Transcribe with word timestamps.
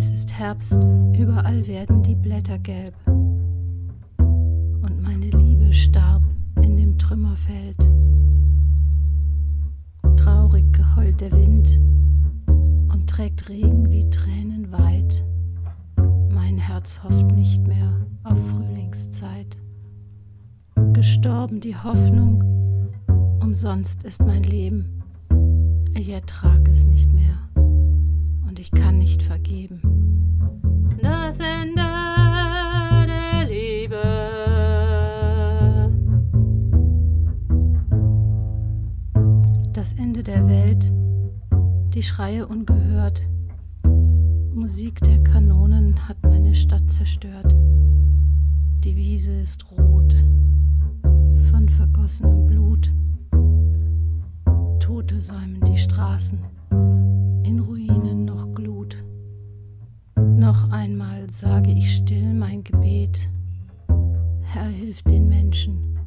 Es 0.00 0.10
ist 0.10 0.32
Herbst, 0.32 0.78
überall 1.12 1.66
werden 1.66 2.02
die 2.02 2.14
Blätter 2.14 2.58
gelb. 2.58 2.94
Und 4.16 5.02
meine 5.02 5.26
Liebe 5.26 5.74
starb 5.74 6.22
in 6.62 6.78
dem 6.78 6.96
Trümmerfeld. 6.96 7.76
Traurig 10.16 10.72
geheult 10.72 11.20
der 11.20 11.30
Wind 11.32 11.78
und 12.90 13.10
trägt 13.10 13.50
Regen 13.50 13.92
wie 13.92 14.08
Tränen 14.08 14.72
weit. 14.72 15.22
Mein 16.32 16.56
Herz 16.56 17.02
hofft 17.04 17.30
nicht 17.32 17.68
mehr 17.68 17.92
auf 18.24 18.38
Frühlingszeit. 18.52 19.58
Gestorben 20.94 21.60
die 21.60 21.76
Hoffnung, 21.76 22.42
umsonst 23.42 24.04
ist 24.04 24.24
mein 24.24 24.44
Leben. 24.44 25.02
Ich 25.92 26.08
ertrag 26.08 26.66
es 26.68 26.86
nicht 26.86 27.12
mehr 27.12 27.36
und 28.48 28.58
ich 28.58 28.70
kann 28.70 28.98
nicht 28.98 29.22
vergeben. 29.22 29.89
Ende 40.00 40.22
der 40.22 40.48
Welt, 40.48 40.90
die 41.92 42.02
Schreie 42.02 42.46
ungehört. 42.46 43.20
Musik 44.54 44.98
der 45.02 45.22
Kanonen 45.22 46.08
hat 46.08 46.16
meine 46.22 46.54
Stadt 46.54 46.90
zerstört. 46.90 47.54
Die 48.82 48.96
Wiese 48.96 49.32
ist 49.32 49.70
rot 49.70 50.16
von 51.50 51.68
vergossenem 51.68 52.46
Blut. 52.46 52.88
Tote 54.80 55.20
säumen 55.20 55.60
die 55.66 55.76
Straßen, 55.76 56.38
in 57.44 57.60
Ruinen 57.60 58.24
noch 58.24 58.54
Glut. 58.54 58.96
Noch 60.16 60.70
einmal 60.70 61.28
sage 61.30 61.72
ich 61.72 61.96
still 61.96 62.32
mein 62.32 62.64
Gebet. 62.64 63.28
Herr, 64.40 64.64
hilf 64.64 65.02
den 65.02 65.28
Menschen 65.28 65.98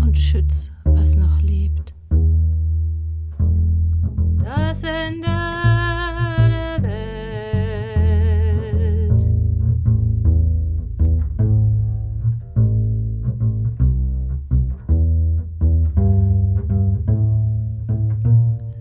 und 0.00 0.16
schütz, 0.16 0.70
was 0.84 1.16
noch 1.16 1.42
lebt. 1.42 1.94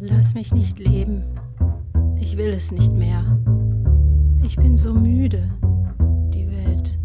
Lass 0.00 0.34
mich 0.34 0.54
nicht 0.54 0.78
leben, 0.78 1.24
ich 2.20 2.36
will 2.36 2.50
es 2.50 2.70
nicht 2.70 2.92
mehr. 2.92 3.24
Ich 4.44 4.54
bin 4.54 4.78
so 4.78 4.94
müde, 4.94 5.50
die 6.32 6.48
Welt 6.48 6.96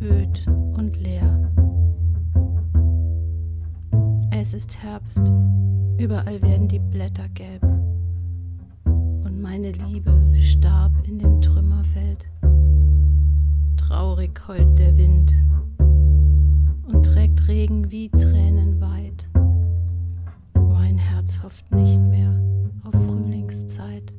öd 0.00 0.46
und 0.74 0.96
leer. 1.00 1.50
Es 4.30 4.54
ist 4.54 4.80
Herbst, 4.80 5.20
überall 5.98 6.40
werden 6.42 6.68
die 6.68 6.78
Blätter 6.78 7.28
gelb. 7.30 7.79
Meine 9.60 9.72
Liebe 9.92 10.14
starb 10.40 11.06
in 11.06 11.18
dem 11.18 11.42
Trümmerfeld. 11.42 12.26
Traurig 13.76 14.40
heult 14.48 14.78
der 14.78 14.96
Wind 14.96 15.34
und 16.86 17.04
trägt 17.04 17.46
Regen 17.46 17.90
wie 17.90 18.08
Tränen 18.08 18.80
weit. 18.80 19.28
Mein 20.54 20.96
Herz 20.96 21.42
hofft 21.42 21.70
nicht 21.74 22.00
mehr 22.00 22.34
auf 22.84 22.94
Frühlingszeit. 23.04 24.14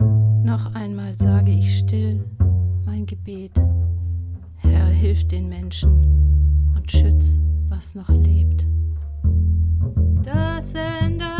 Noch 0.00 0.74
einmal 0.74 1.14
sage 1.14 1.52
ich 1.52 1.78
still 1.78 2.22
mein 2.84 3.06
Gebet. 3.06 3.52
Herr, 4.56 4.88
hilf 4.88 5.26
den 5.28 5.48
Menschen 5.48 6.74
und 6.76 6.92
schütz, 6.92 7.38
was 7.70 7.94
noch 7.94 8.10
lebt. 8.10 8.66
Das 10.22 10.74
Ende 10.74 11.35